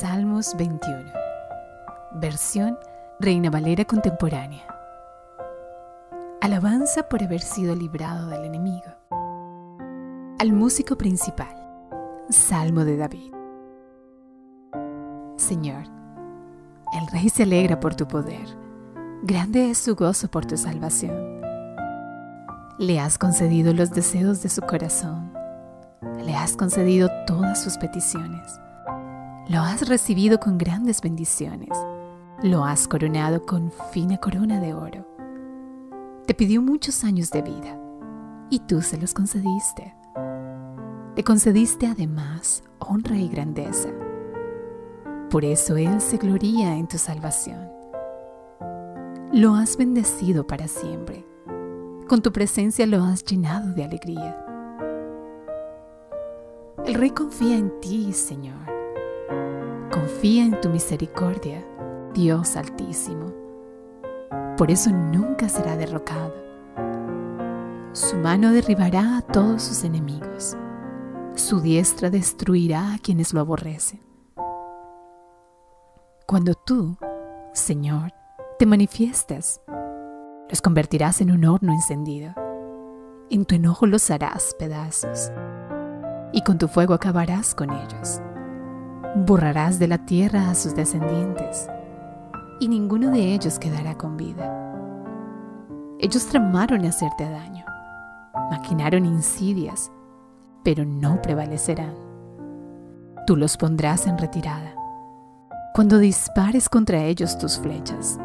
[0.00, 1.12] Salmos 21.
[2.12, 2.78] Versión
[3.18, 4.62] Reina Valera contemporánea.
[6.40, 8.86] Alabanza por haber sido librado del enemigo.
[10.38, 11.54] Al músico principal.
[12.30, 13.30] Salmo de David.
[15.36, 15.84] Señor,
[16.98, 18.48] el rey se alegra por tu poder.
[19.22, 21.42] Grande es su gozo por tu salvación.
[22.78, 25.30] Le has concedido los deseos de su corazón.
[26.24, 28.58] Le has concedido todas sus peticiones
[29.50, 31.70] lo has recibido con grandes bendiciones.
[32.40, 35.04] Lo has coronado con fina corona de oro.
[36.24, 37.76] Te pidió muchos años de vida
[38.48, 39.92] y tú se los concediste.
[41.16, 43.88] Le concediste además honra y grandeza.
[45.30, 47.68] Por eso Él se gloría en tu salvación.
[49.32, 51.26] Lo has bendecido para siempre.
[52.08, 54.46] Con tu presencia lo has llenado de alegría.
[56.86, 58.79] El Rey confía en ti, Señor
[59.90, 61.66] Confía en tu misericordia,
[62.14, 63.32] Dios Altísimo.
[64.56, 66.32] Por eso nunca será derrocado.
[67.92, 70.56] Su mano derribará a todos sus enemigos.
[71.34, 74.00] Su diestra destruirá a quienes lo aborrecen.
[76.24, 76.96] Cuando tú,
[77.52, 78.12] Señor,
[78.60, 79.60] te manifiestas,
[80.48, 82.32] los convertirás en un horno encendido.
[83.28, 85.32] En tu enojo los harás pedazos
[86.32, 88.20] y con tu fuego acabarás con ellos.
[89.14, 91.68] Borrarás de la tierra a sus descendientes,
[92.60, 94.56] y ninguno de ellos quedará con vida.
[95.98, 97.64] Ellos tramaron hacerte daño,
[98.50, 99.90] maquinaron insidias,
[100.62, 101.94] pero no prevalecerán.
[103.26, 104.74] Tú los pondrás en retirada
[105.74, 108.18] cuando dispares contra ellos tus flechas.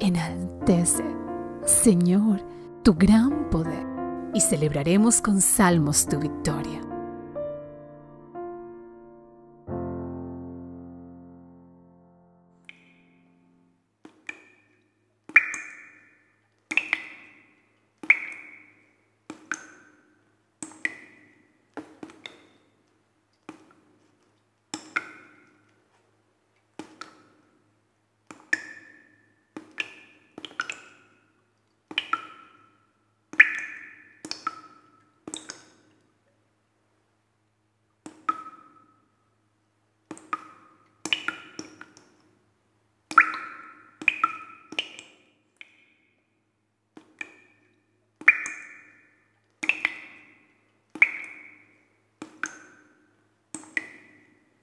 [0.00, 1.04] Enaltece,
[1.64, 2.40] Señor,
[2.82, 3.86] tu gran poder,
[4.32, 6.83] y celebraremos con salmos tu victoria.